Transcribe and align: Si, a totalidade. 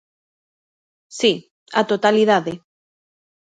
Si, 1.19 1.33
a 1.79 1.81
totalidade. 1.91 2.53